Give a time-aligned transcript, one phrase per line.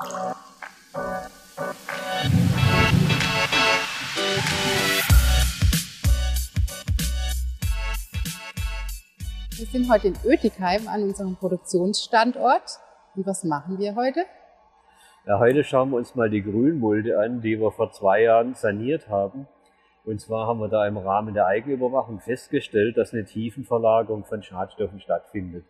[0.00, 0.06] Wir
[9.66, 12.78] sind heute in Oetikheim an unserem Produktionsstandort.
[13.14, 14.24] Und was machen wir heute?
[15.26, 19.10] Ja, heute schauen wir uns mal die Grünmulde an, die wir vor zwei Jahren saniert
[19.10, 19.48] haben.
[20.06, 25.00] Und zwar haben wir da im Rahmen der Eigenüberwachung festgestellt, dass eine Tiefenverlagerung von Schadstoffen
[25.00, 25.66] stattfindet.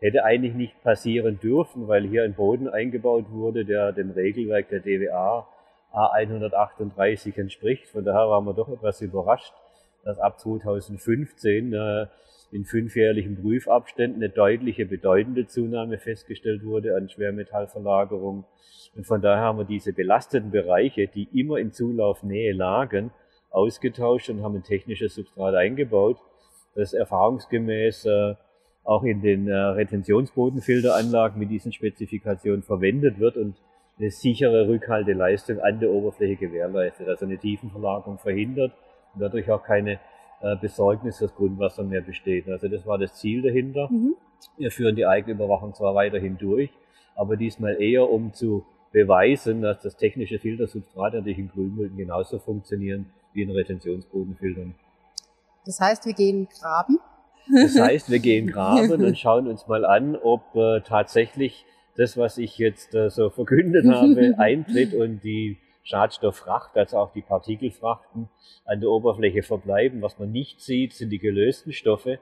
[0.00, 4.80] Hätte eigentlich nicht passieren dürfen, weil hier ein Boden eingebaut wurde, der dem Regelwerk der
[4.80, 5.46] DWA
[5.92, 7.88] A138 entspricht.
[7.88, 9.52] Von daher waren wir doch etwas überrascht,
[10.04, 12.06] dass ab 2015 äh,
[12.50, 18.44] in fünfjährlichen Prüfabständen eine deutliche, bedeutende Zunahme festgestellt wurde an Schwermetallverlagerung.
[18.94, 23.10] Und von daher haben wir diese belasteten Bereiche, die immer in Zulaufnähe lagen,
[23.50, 26.18] ausgetauscht und haben ein technisches Substrat eingebaut,
[26.74, 28.34] das erfahrungsgemäß äh,
[28.88, 33.54] auch in den äh, Retentionsbodenfilteranlagen mit diesen Spezifikationen verwendet wird und
[33.98, 38.72] eine sichere Rückhalteleistung an der Oberfläche gewährleistet, also eine Tiefenverlagerung verhindert
[39.12, 40.00] und dadurch auch keine
[40.40, 42.48] äh, Besorgnis fürs Grundwasser mehr besteht.
[42.48, 43.88] Also das war das Ziel dahinter.
[43.90, 44.14] Mhm.
[44.56, 46.70] Wir führen die Eigenüberwachung zwar weiterhin durch,
[47.14, 53.10] aber diesmal eher um zu beweisen, dass das technische Filtersubstrat natürlich in Grünmulden genauso funktionieren
[53.34, 54.74] wie in Retentionsbodenfiltern.
[55.66, 56.98] Das heißt, wir gehen graben?
[57.52, 61.64] Das heißt, wir gehen graben und schauen uns mal an, ob äh, tatsächlich
[61.96, 67.22] das, was ich jetzt äh, so verkündet habe, eintritt und die Schadstofffracht, also auch die
[67.22, 68.28] Partikelfrachten
[68.66, 70.02] an der Oberfläche verbleiben.
[70.02, 72.18] Was man nicht sieht, sind die gelösten Stoffe.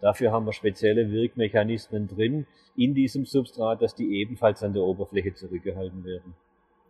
[0.00, 5.34] Dafür haben wir spezielle Wirkmechanismen drin in diesem Substrat, dass die ebenfalls an der Oberfläche
[5.34, 6.34] zurückgehalten werden.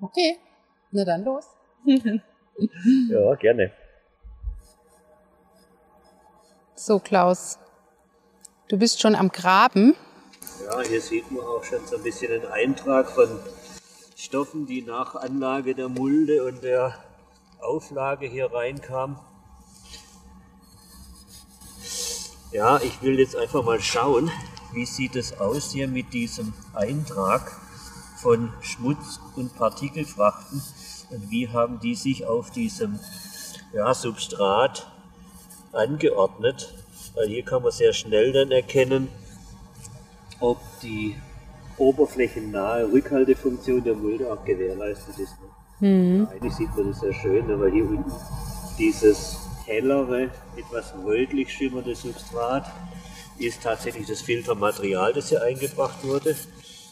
[0.01, 0.37] Okay,
[0.93, 1.49] na dann los.
[1.85, 3.73] ja, gerne.
[6.77, 7.59] So, Klaus,
[8.71, 9.97] du bist schon am Graben.
[10.65, 13.29] Ja, hier sieht man auch schon so ein bisschen einen Eintrag von
[14.17, 16.95] Stoffen, die nach Anlage der Mulde und der
[17.61, 19.17] Auflage hier reinkamen.
[22.53, 24.31] Ja, ich will jetzt einfach mal schauen,
[24.73, 27.51] wie sieht es aus hier mit diesem Eintrag
[28.23, 30.63] von Schmutz- und Partikelfrachten
[31.11, 33.01] und wie haben die sich auf diesem
[33.73, 34.91] ja, Substrat
[35.73, 36.80] angeordnet.
[37.15, 39.09] Weil hier kann man sehr schnell dann erkennen,
[40.41, 41.17] ob die
[41.77, 45.35] oberflächennahe Rückhaltefunktion der Mulde auch gewährleistet ist.
[45.81, 45.89] Ne?
[45.89, 46.29] Mhm.
[46.31, 47.59] Eigentlich sieht man das sehr schön, ne?
[47.59, 48.13] weil hier unten
[48.79, 52.71] dieses hellere, etwas rötlich schimmernde Substrat
[53.39, 56.37] ist tatsächlich das Filtermaterial, das hier eingebracht wurde.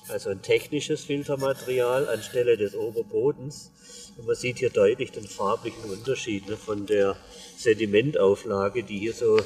[0.09, 3.71] Also ein technisches Filtermaterial anstelle des Oberbodens.
[4.17, 7.17] Und man sieht hier deutlich den farblichen Unterschied ne, von der
[7.59, 9.39] Sedimentauflage, die hier so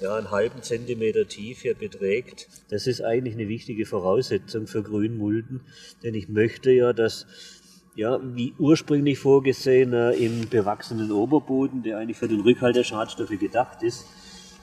[0.00, 2.48] ja, einen halben Zentimeter tief hier beträgt.
[2.68, 5.60] Das ist eigentlich eine wichtige Voraussetzung für Grünmulden,
[6.02, 7.26] denn ich möchte ja, dass
[7.96, 13.36] ja, wie ursprünglich vorgesehen äh, im bewachsenen Oberboden, der eigentlich für den Rückhalt der Schadstoffe
[13.40, 14.06] gedacht ist,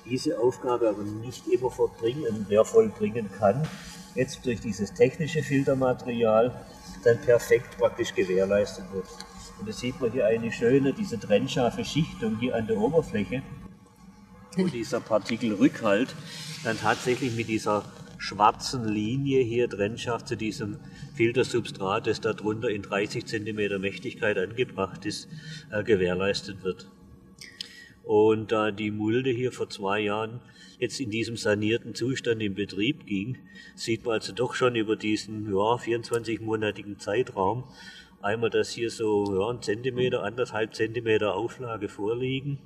[0.10, 3.68] diese Aufgabe aber nicht immer vollbringen, ja, vollbringen kann,
[4.14, 6.56] jetzt durch dieses technische Filtermaterial
[7.04, 9.08] dann perfekt praktisch gewährleistet wird.
[9.60, 13.42] Und das sieht man hier eine schöne, diese trennscharfe Schichtung hier an der Oberfläche
[14.56, 16.16] wo dieser Partikelrückhalt
[16.64, 17.84] dann tatsächlich mit dieser
[18.18, 20.78] schwarzen Linie hier trennscharf zu diesem
[21.16, 25.28] Filtersubstrat, das darunter in 30 cm Mächtigkeit angebracht ist,
[25.72, 26.88] äh, gewährleistet wird.
[28.04, 30.40] Und da die Mulde hier vor zwei Jahren
[30.80, 33.38] jetzt in diesem sanierten Zustand in Betrieb ging,
[33.76, 37.64] sieht man also doch schon über diesen ja, 24-monatigen Zeitraum
[38.22, 42.60] einmal, dass hier so ja, ein Zentimeter, anderthalb Zentimeter Auflage vorliegen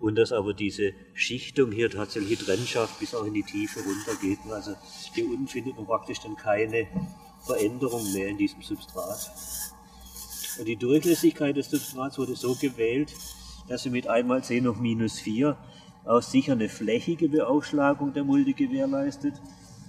[0.00, 4.38] und dass aber diese Schichtung hier tatsächlich trennscharf bis auch in die Tiefe runtergeht.
[4.50, 4.74] Also
[5.14, 6.86] hier unten findet man praktisch dann keine
[7.44, 9.30] Veränderung mehr in diesem Substrat.
[10.58, 13.12] Und die Durchlässigkeit des Substrats wurde so gewählt,
[13.68, 15.56] dass sie mit einmal 10 auf minus 4
[16.04, 19.34] auch sicher eine flächige Beaufschlagung der Mulde gewährleistet.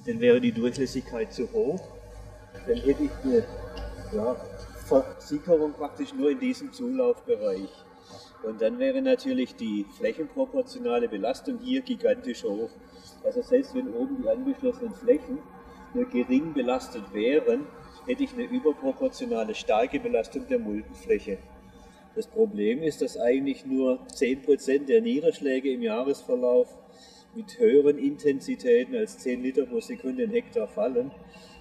[0.05, 1.81] Denn wäre die Durchlässigkeit zu hoch,
[2.67, 3.45] dann hätte ich eine
[4.13, 4.35] ja,
[4.85, 7.69] Versickerung praktisch nur in diesem Zulaufbereich.
[8.43, 12.69] Und dann wäre natürlich die flächenproportionale Belastung hier gigantisch hoch.
[13.23, 15.39] Also selbst wenn oben die angeschlossenen Flächen
[15.93, 17.67] nur gering belastet wären,
[18.05, 21.37] hätte ich eine überproportionale starke Belastung der Muldenfläche.
[22.15, 26.75] Das Problem ist, dass eigentlich nur 10% der Niederschläge im Jahresverlauf
[27.35, 31.11] mit höheren Intensitäten als 10 Liter pro Sekunde in Hektar fallen.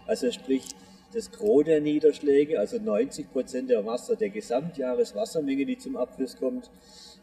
[0.06, 0.64] Also sprich,
[1.12, 6.70] das Gros der Niederschläge, also 90 Prozent der Wasser, der Gesamtjahreswassermenge, die zum Abfluss kommt,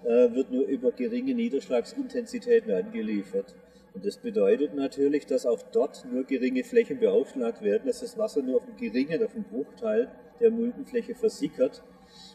[0.03, 3.55] äh, wird nur über geringe Niederschlagsintensitäten angeliefert.
[3.93, 8.41] Und das bedeutet natürlich, dass auch dort nur geringe Flächen beaufschlagt werden, dass das Wasser
[8.41, 10.09] nur auf einen geringen, auf einen Bruchteil
[10.39, 11.81] der Muldenfläche versickert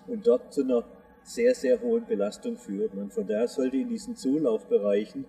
[0.06, 0.84] und dort zu einer
[1.22, 2.94] sehr, sehr hohen Belastung führt.
[2.94, 5.26] Und von daher sollte in diesen Zulaufbereichen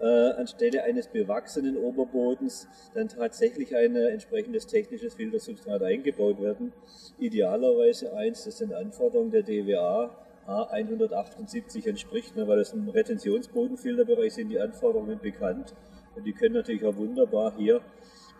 [0.00, 6.72] äh, anstelle eines bewachsenen Oberbodens dann tatsächlich ein äh, entsprechendes technisches Filtersubstrat eingebaut werden.
[7.18, 10.10] Idealerweise eins, das den Anforderungen der DWA
[10.46, 15.74] A178 entspricht, ne, weil es ein Retentionsbodenfilterbereich sind, die Anforderungen bekannt.
[16.16, 17.80] Und die können natürlich auch wunderbar hier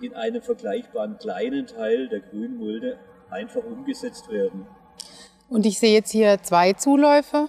[0.01, 2.99] in einem vergleichbaren kleinen Teil der Grünmulde
[3.29, 4.67] einfach umgesetzt werden.
[5.49, 7.49] Und ich sehe jetzt hier zwei Zuläufe.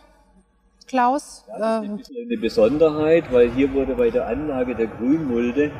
[0.91, 1.45] Klaus?
[1.47, 5.71] Ja, das ist eine Besonderheit, weil hier wurde bei der Anlage der Grünmulde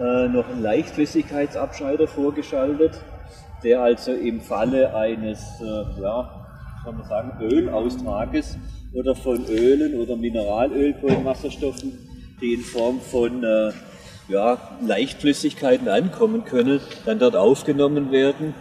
[0.00, 2.92] äh, noch ein Leichtflüssigkeitsabscheider vorgeschaltet,
[3.62, 6.46] der also im Falle eines, äh, ja,
[6.82, 8.56] kann man sagen, Ölaustrages
[8.94, 11.92] oder von Ölen oder Mineralölkohlenwasserstoffen,
[12.40, 13.72] die in Form von äh,
[14.28, 18.54] ja, Leichtflüssigkeiten ankommen können, dann dort aufgenommen werden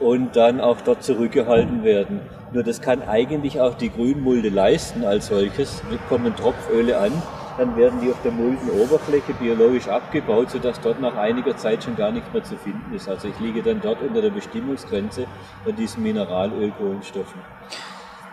[0.00, 2.22] und dann auch dort zurückgehalten werden.
[2.52, 5.82] Nur das kann eigentlich auch die Grünmulde leisten als solches.
[5.88, 7.10] Wir kommen Tropföle an,
[7.56, 12.12] dann werden die auf der Muldenoberfläche biologisch abgebaut, sodass dort nach einiger Zeit schon gar
[12.12, 13.08] nichts mehr zu finden ist.
[13.08, 15.26] Also ich liege dann dort unter der Bestimmungsgrenze
[15.64, 17.40] von diesen Mineralölkohlenstoffen.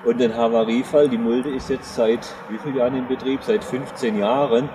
[0.05, 3.43] Und den Havariefall, die Mulde ist jetzt seit wie vielen Jahren in Betrieb?
[3.43, 4.69] Seit 15 Jahren,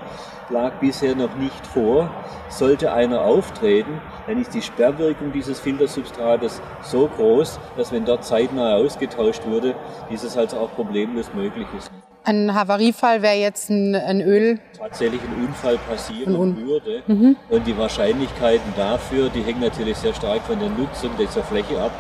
[0.51, 2.11] lag bisher noch nicht vor.
[2.51, 8.75] Sollte einer auftreten, dann ist die Sperrwirkung dieses Filtersubstrates so groß, dass wenn dort zeitnah
[8.75, 9.75] ausgetauscht würde,
[10.11, 11.91] dieses also auch problemlos möglich ist.
[12.27, 14.59] Ein Havariefall wäre jetzt ein, ein, Öl.
[14.79, 17.03] Tatsächlich ein Unfall passieren Un würde.
[17.07, 17.37] Mhm.
[17.51, 21.93] Und die Wahrscheinlichkeiten dafür, die hängen natürlich sehr stark von der Nutzung dieser Fläche ab.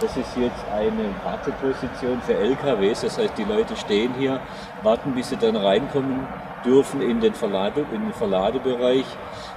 [0.00, 4.40] Das ist jetzt eine Warteposition für LKWs, das heißt, die Leute stehen hier,
[4.82, 6.26] warten, bis sie dann reinkommen
[6.64, 9.04] dürfen in den, Verlade, in den Verladebereich,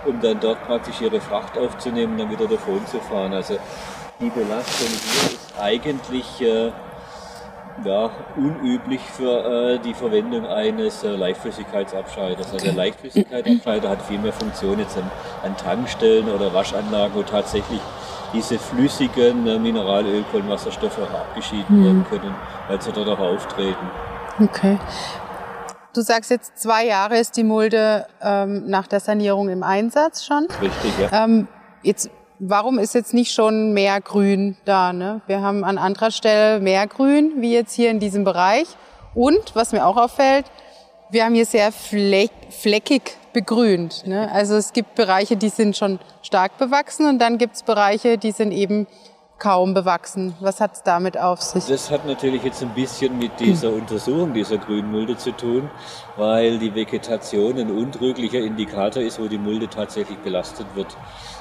[0.06, 3.34] um dann dort praktisch ihre Fracht aufzunehmen, und dann wieder davon zu fahren.
[3.34, 3.58] Also
[4.20, 6.72] die Belastung hier ist eigentlich äh,
[7.86, 12.52] ja, unüblich für äh, die Verwendung eines äh, Leichtflüssigkeitsabscheiders.
[12.52, 15.10] Also der Leichtflüssigkeitsabscheider hat viel mehr Funktionen jetzt an,
[15.42, 17.80] an Tankstellen oder Waschanlagen, wo tatsächlich
[18.34, 21.86] diese flüssigen äh, Mineralöl, Kohlenwasserstoffe abgeschieden mhm.
[21.86, 22.36] werden können,
[22.68, 23.90] weil sie dort auch auftreten.
[24.42, 24.80] Okay.
[25.94, 30.48] Du sagst jetzt, zwei Jahre ist die Mulde ähm, nach der Sanierung im Einsatz schon.
[30.60, 31.26] Richtig, ja.
[31.26, 31.48] Ähm,
[31.84, 32.10] jetzt,
[32.40, 34.92] warum ist jetzt nicht schon mehr Grün da?
[34.92, 35.22] Ne?
[35.28, 38.68] Wir haben an anderer Stelle mehr Grün, wie jetzt hier in diesem Bereich.
[39.14, 40.46] Und, was mir auch auffällt,
[41.14, 44.06] wir haben hier sehr fleck, fleckig begrünt.
[44.08, 44.32] Ne?
[44.32, 48.32] Also es gibt Bereiche, die sind schon stark bewachsen und dann gibt es Bereiche, die
[48.32, 48.88] sind eben
[49.40, 50.36] kaum bewachsen.
[50.40, 51.66] Was hat es damit auf sich?
[51.66, 55.70] Das hat natürlich jetzt ein bisschen mit dieser Untersuchung dieser Grünmulde zu tun,
[56.18, 60.96] weil die Vegetation ein untrüglicher Indikator ist, wo die Mulde tatsächlich belastet wird.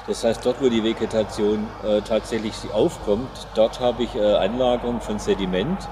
[0.05, 5.17] Das heißt, dort, wo die Vegetation äh, tatsächlich aufkommt, dort habe ich äh, Anlagerung von
[5.17, 5.87] Sediment,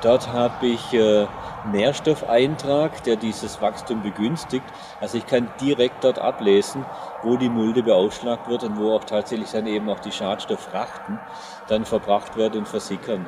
[0.00, 1.26] dort habe ich äh,
[1.72, 4.64] Nährstoffeintrag, der dieses Wachstum begünstigt.
[5.00, 6.84] Also ich kann direkt dort ablesen,
[7.22, 11.18] wo die Mulde beaufschlagt wird und wo auch tatsächlich dann eben auch die Schadstofffrachten
[11.66, 13.26] dann verbracht werden und versickern.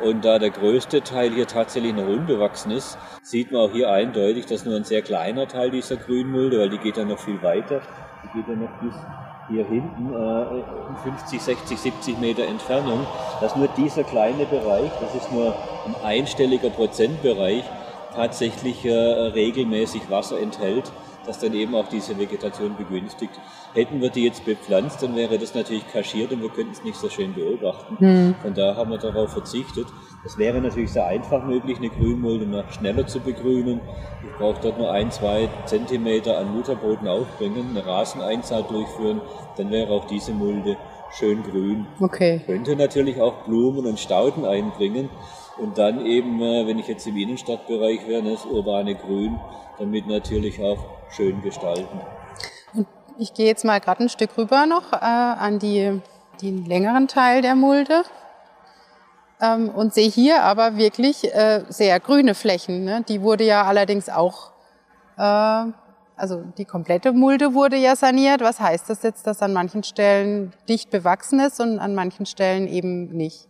[0.00, 4.46] Und da der größte Teil hier tatsächlich noch unbewachsen ist, sieht man auch hier eindeutig,
[4.46, 7.80] dass nur ein sehr kleiner Teil dieser Grünmulde, weil die geht dann noch viel weiter,
[8.22, 8.94] die geht dann noch bis
[9.48, 10.62] hier hinten, äh,
[11.02, 13.06] 50, 60, 70 Meter Entfernung,
[13.40, 15.54] dass nur dieser kleine Bereich, das ist nur
[15.86, 17.64] ein einstelliger Prozentbereich,
[18.14, 20.92] tatsächlich äh, regelmäßig Wasser enthält,
[21.26, 23.32] das dann eben auch diese Vegetation begünstigt.
[23.74, 26.96] Hätten wir die jetzt bepflanzt, dann wäre das natürlich kaschiert und wir könnten es nicht
[26.96, 27.96] so schön beobachten.
[27.98, 28.34] Mhm.
[28.42, 29.86] Von daher haben wir darauf verzichtet.
[30.24, 33.80] Es wäre natürlich sehr einfach möglich, eine Grünmulde noch schneller zu begrünen.
[34.22, 39.20] Ich brauche dort nur ein, zwei Zentimeter an Mutterboden aufbringen, eine Raseneinsaat durchführen,
[39.56, 40.76] dann wäre auch diese Mulde
[41.10, 41.86] schön grün.
[42.00, 42.40] Okay.
[42.46, 45.10] Könnte natürlich auch Blumen und Stauden einbringen.
[45.58, 49.38] Und dann eben, äh, wenn ich jetzt im Innenstadtbereich wäre, das urbane Grün,
[49.78, 50.78] damit natürlich auch
[51.10, 52.00] schön gestalten.
[52.72, 52.86] Und
[53.18, 56.00] ich gehe jetzt mal gerade ein Stück rüber noch äh, an die,
[56.40, 58.04] den längeren Teil der Mulde
[59.42, 62.84] ähm, und sehe hier aber wirklich äh, sehr grüne Flächen.
[62.84, 63.04] Ne?
[63.08, 64.52] Die wurde ja allerdings auch,
[65.18, 65.64] äh,
[66.16, 68.40] also die komplette Mulde wurde ja saniert.
[68.40, 72.68] Was heißt das jetzt, dass an manchen Stellen dicht bewachsen ist und an manchen Stellen
[72.68, 73.48] eben nicht?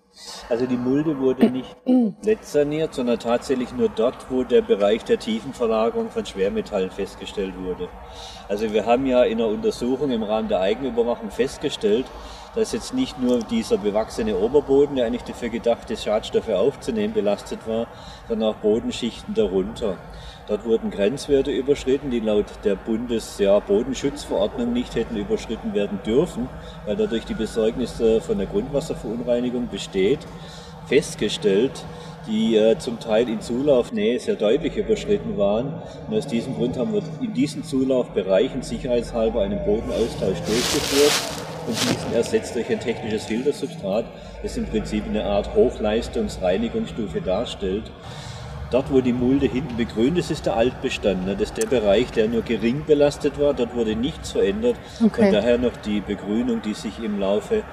[0.48, 5.18] Also die Mulde wurde nicht komplett saniert, sondern tatsächlich nur dort, wo der Bereich der
[5.18, 7.88] Tiefenverlagerung von Schwermetallen festgestellt wurde.
[8.48, 12.04] Also wir haben ja in der Untersuchung im Rahmen der Eigenüberwachung festgestellt,
[12.54, 17.60] dass jetzt nicht nur dieser bewachsene Oberboden, der eigentlich dafür gedacht ist, Schadstoffe aufzunehmen, belastet
[17.66, 17.86] war,
[18.28, 19.96] sondern auch Bodenschichten darunter.
[20.48, 26.48] Dort wurden Grenzwerte überschritten, die laut der Bundesbodenschutzverordnung nicht hätten überschritten werden dürfen,
[26.84, 30.18] weil dadurch die Besorgnis von der Grundwasserverunreinigung besteht.
[30.86, 31.84] Festgestellt,
[32.26, 35.80] die äh, zum Teil in Zulaufnähe sehr deutlich überschritten waren.
[36.08, 42.12] Und aus diesem Grund haben wir in diesen Zulaufbereichen sicherheitshalber einen Bodenaustausch durchgeführt und diesen
[42.14, 44.04] ersetzt durch ein technisches Filtersubstrat,
[44.42, 47.90] das im Prinzip eine Art Hochleistungsreinigungsstufe darstellt.
[48.70, 51.26] Dort, wo die Mulde hinten begrünt ist, ist der Altbestand.
[51.26, 51.32] Ne?
[51.32, 53.52] Das ist der Bereich, der nur gering belastet war.
[53.52, 54.76] Dort wurde nichts verändert.
[55.04, 55.26] Okay.
[55.26, 57.64] Und daher noch die Begrünung, die sich im Laufe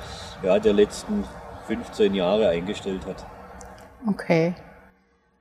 [0.44, 1.24] ja, der letzten
[1.68, 3.26] 15 Jahre eingestellt hat.
[4.08, 4.56] Okay.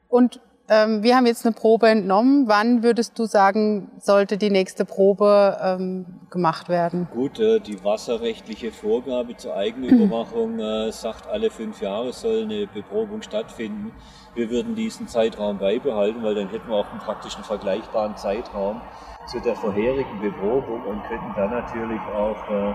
[0.08, 2.48] Und ähm, wir haben jetzt eine Probe entnommen.
[2.48, 7.08] Wann würdest du sagen, sollte die nächste Probe ähm, gemacht werden?
[7.12, 13.22] Gut, äh, die wasserrechtliche Vorgabe zur Eigenüberwachung äh, sagt, alle fünf Jahre soll eine Beprobung
[13.22, 13.92] stattfinden.
[14.34, 18.80] Wir würden diesen Zeitraum beibehalten, weil dann hätten wir auch einen praktischen vergleichbaren Zeitraum
[19.26, 22.74] zu der vorherigen Beprobung und könnten dann natürlich auch äh,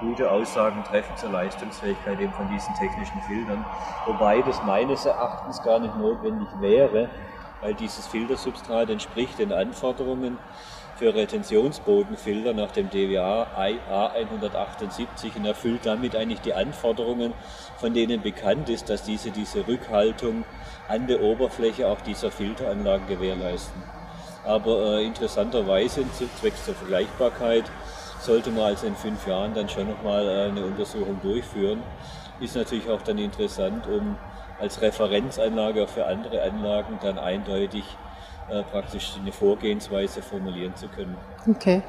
[0.00, 3.64] gute Aussagen treffen zur Leistungsfähigkeit eben von diesen technischen Filtern.
[4.06, 7.08] Wobei das meines Erachtens gar nicht notwendig wäre,
[7.60, 10.38] weil dieses Filtersubstrat entspricht den Anforderungen
[10.96, 17.32] für Retentionsbodenfilter nach dem DWA A178 und erfüllt damit eigentlich die Anforderungen,
[17.78, 20.44] von denen bekannt ist, dass diese diese Rückhaltung
[20.88, 23.82] an der Oberfläche auch dieser Filteranlagen gewährleisten.
[24.44, 26.04] Aber äh, interessanterweise,
[26.38, 27.64] zwecks der Vergleichbarkeit,
[28.20, 31.82] sollte man also in fünf Jahren dann schon nochmal äh, eine Untersuchung durchführen.
[32.40, 34.16] Ist natürlich auch dann interessant, um
[34.58, 37.84] als Referenzanlage für andere Anlagen dann eindeutig
[38.50, 41.16] äh, praktisch eine Vorgehensweise formulieren zu können.
[41.48, 41.82] Okay.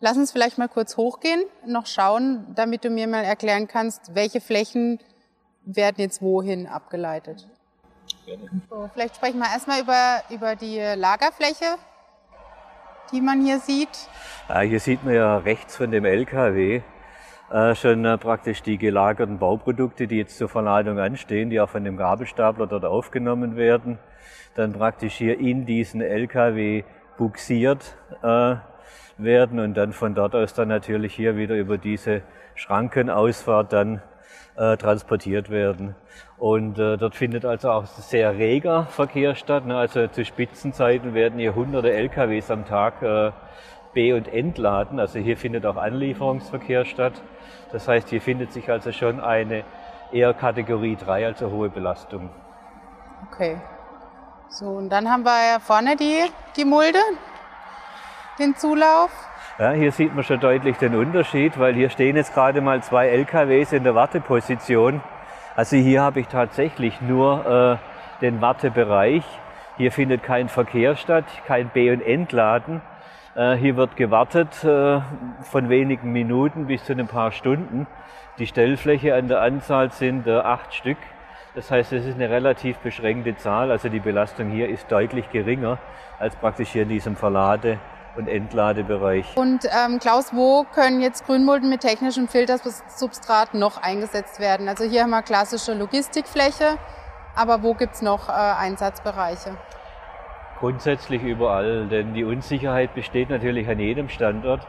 [0.00, 4.40] Lass uns vielleicht mal kurz hochgehen, noch schauen, damit du mir mal erklären kannst, welche
[4.40, 5.00] Flächen
[5.64, 7.48] werden jetzt wohin abgeleitet.
[8.24, 8.50] Gerne.
[8.68, 11.76] So, vielleicht sprechen wir erstmal über, über die Lagerfläche
[13.12, 14.08] die man hier sieht?
[14.48, 16.82] Ja, hier sieht man ja rechts von dem LKW
[17.50, 21.84] äh, schon äh, praktisch die gelagerten Bauprodukte, die jetzt zur Verladung anstehen, die auch von
[21.84, 23.98] dem Gabelstapler dort aufgenommen werden,
[24.54, 26.82] dann praktisch hier in diesen LKW
[27.16, 28.56] buxiert äh,
[29.18, 32.22] werden und dann von dort aus dann natürlich hier wieder über diese
[32.54, 34.02] Schrankenausfahrt dann
[34.56, 35.94] äh, transportiert werden.
[36.38, 39.66] Und äh, dort findet also auch sehr reger Verkehr statt.
[39.66, 39.76] Ne?
[39.76, 43.32] Also zu Spitzenzeiten werden hier hunderte LKWs am Tag äh,
[43.94, 45.00] be- und entladen.
[45.00, 47.14] Also hier findet auch Anlieferungsverkehr statt.
[47.72, 49.64] Das heißt, hier findet sich also schon eine
[50.12, 52.30] eher Kategorie 3, also hohe Belastung.
[53.30, 53.60] Okay.
[54.48, 56.24] So, und dann haben wir ja vorne die,
[56.56, 57.00] die Mulde,
[58.38, 59.10] den Zulauf.
[59.58, 63.08] Ja, hier sieht man schon deutlich den Unterschied, weil hier stehen jetzt gerade mal zwei
[63.08, 65.00] LKWs in der Warteposition.
[65.54, 69.24] Also hier habe ich tatsächlich nur äh, den Wartebereich.
[69.78, 72.82] Hier findet kein Verkehr statt, kein B- und Entladen.
[73.34, 75.00] Äh, hier wird gewartet äh,
[75.40, 77.86] von wenigen Minuten bis zu ein paar Stunden.
[78.36, 80.98] Die Stellfläche an der Anzahl sind äh, acht Stück.
[81.54, 83.70] Das heißt, es ist eine relativ beschränkte Zahl.
[83.70, 85.78] Also die Belastung hier ist deutlich geringer
[86.18, 87.78] als praktisch hier in diesem Verlade-
[88.16, 89.36] und Entladebereich.
[89.36, 94.68] Und ähm, Klaus, wo können jetzt Grünmulden mit technischem Filtersubstrat noch eingesetzt werden?
[94.68, 96.78] Also hier haben wir klassische Logistikfläche,
[97.34, 99.56] aber wo gibt es noch äh, Einsatzbereiche?
[100.58, 104.66] Grundsätzlich überall, denn die Unsicherheit besteht natürlich an jedem Standort.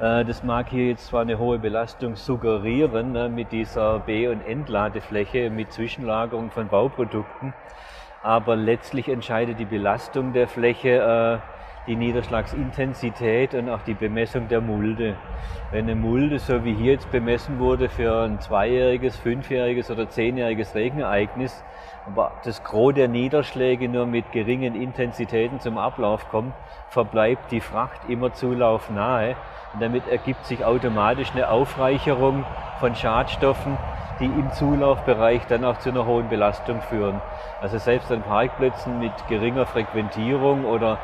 [0.00, 4.40] Äh, das mag hier jetzt zwar eine hohe Belastung suggerieren ne, mit dieser B- und
[4.40, 7.52] Entladefläche, mit Zwischenlagerung von Bauprodukten,
[8.22, 14.60] aber letztlich entscheidet die Belastung der Fläche äh, die Niederschlagsintensität und auch die Bemessung der
[14.60, 15.16] Mulde.
[15.70, 20.74] Wenn eine Mulde, so wie hier jetzt bemessen wurde, für ein zweijähriges, fünfjähriges oder zehnjähriges
[20.74, 21.64] Regenereignis,
[22.06, 26.54] aber das Gros der Niederschläge nur mit geringen Intensitäten zum Ablauf kommt,
[26.88, 29.36] verbleibt die Fracht immer zulaufnahe.
[29.72, 32.44] Und damit ergibt sich automatisch eine Aufreicherung
[32.80, 33.76] von Schadstoffen,
[34.18, 37.20] die im Zulaufbereich dann auch zu einer hohen Belastung führen.
[37.60, 40.98] Also selbst an Parkplätzen mit geringer Frequentierung oder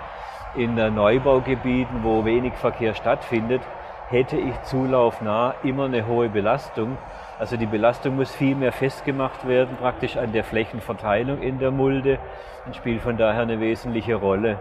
[0.57, 3.63] in Neubaugebieten, wo wenig Verkehr stattfindet,
[4.09, 6.97] hätte ich zulaufnah immer eine hohe Belastung.
[7.39, 12.19] Also die Belastung muss viel mehr festgemacht werden, praktisch an der Flächenverteilung in der Mulde
[12.65, 14.59] und spielt von daher eine wesentliche Rolle.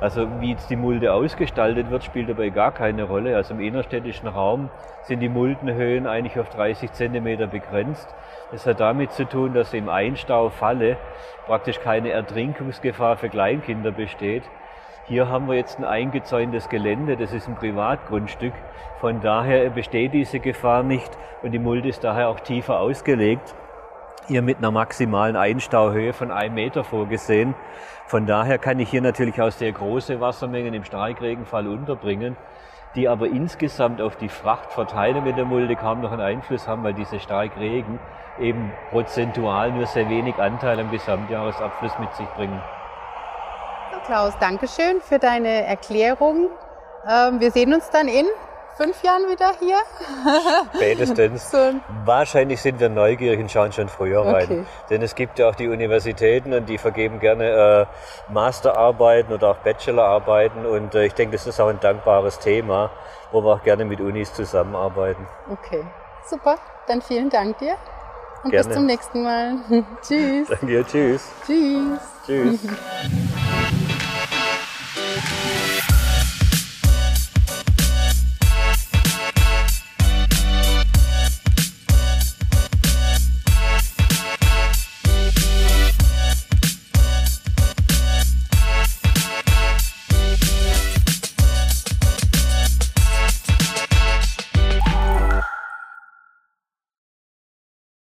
[0.00, 3.34] Also wie jetzt die Mulde ausgestaltet wird, spielt dabei gar keine Rolle.
[3.36, 4.68] Also im innerstädtischen Raum
[5.02, 8.14] sind die Muldenhöhen eigentlich auf 30 Zentimeter begrenzt.
[8.52, 10.96] Das hat damit zu tun, dass im Einstaufalle
[11.46, 14.42] praktisch keine Ertrinkungsgefahr für Kleinkinder besteht.
[15.08, 18.52] Hier haben wir jetzt ein eingezäuntes Gelände, das ist ein Privatgrundstück.
[19.00, 21.10] Von daher besteht diese Gefahr nicht
[21.42, 23.54] und die Mulde ist daher auch tiefer ausgelegt.
[24.26, 27.54] Hier mit einer maximalen Einstauhöhe von einem Meter vorgesehen.
[28.06, 32.36] Von daher kann ich hier natürlich auch sehr große Wassermengen im Starkregenfall unterbringen,
[32.94, 36.92] die aber insgesamt auf die Frachtverteilung in der Mulde kaum noch einen Einfluss haben, weil
[36.92, 37.98] diese Starkregen
[38.38, 42.60] eben prozentual nur sehr wenig Anteil am Gesamtjahresabfluss mit sich bringen.
[44.08, 46.48] Klaus, danke schön für deine Erklärung.
[47.06, 48.24] Ähm, wir sehen uns dann in
[48.78, 49.76] fünf Jahren wieder hier.
[50.74, 51.50] Spätestens.
[51.52, 51.74] so.
[52.06, 54.44] Wahrscheinlich sind wir neugierig und schauen schon früher rein.
[54.44, 54.64] Okay.
[54.88, 59.58] Denn es gibt ja auch die Universitäten und die vergeben gerne äh, Masterarbeiten oder auch
[59.58, 60.64] Bachelorarbeiten.
[60.64, 62.90] Und äh, ich denke, das ist auch ein dankbares Thema,
[63.30, 65.26] wo wir auch gerne mit Unis zusammenarbeiten.
[65.50, 65.84] Okay,
[66.26, 66.56] super.
[66.86, 67.74] Dann vielen Dank dir.
[68.42, 68.68] Und gerne.
[68.68, 69.56] bis zum nächsten Mal.
[70.00, 70.48] tschüss.
[70.48, 71.30] Danke, tschüss.
[71.44, 72.00] Tschüss.
[72.24, 72.60] Tschüss.